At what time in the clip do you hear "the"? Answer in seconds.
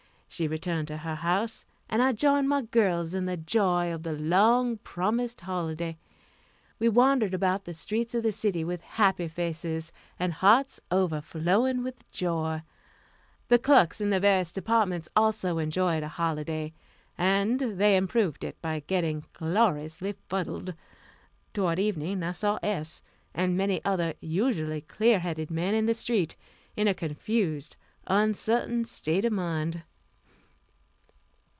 3.25-3.35, 4.03-4.13, 7.65-7.73, 8.23-8.31, 13.49-13.59, 14.09-14.21, 25.87-25.93